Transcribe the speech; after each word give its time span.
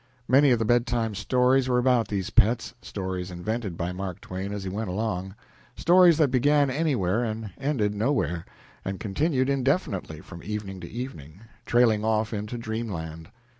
Many 0.27 0.49
of 0.49 0.57
the 0.57 0.65
bed 0.65 0.87
time 0.87 1.13
stories 1.13 1.69
were 1.69 1.77
about 1.77 2.07
these 2.07 2.31
pets 2.31 2.73
stories 2.81 3.29
invented 3.29 3.77
by 3.77 3.91
Mark 3.91 4.19
Twain 4.19 4.51
as 4.51 4.63
he 4.63 4.69
went 4.71 4.89
along 4.89 5.35
stories 5.77 6.17
that 6.17 6.31
began 6.31 6.71
anywhere 6.71 7.23
and 7.23 7.51
ended 7.59 7.93
nowhere, 7.93 8.43
and 8.83 8.99
continued 8.99 9.47
indefinitely 9.47 10.19
from 10.21 10.41
evening 10.41 10.79
to 10.79 10.89
evening, 10.89 11.41
trailing 11.67 12.03
off 12.03 12.33
into 12.33 12.57
dreamland. 12.57 13.29